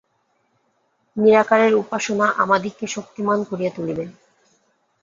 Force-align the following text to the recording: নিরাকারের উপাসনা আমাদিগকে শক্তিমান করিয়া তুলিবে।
নিরাকারের 1.17 1.73
উপাসনা 1.75 2.27
আমাদিগকে 2.43 2.85
শক্তিমান 2.87 3.39
করিয়া 3.49 3.71
তুলিবে। 3.75 4.05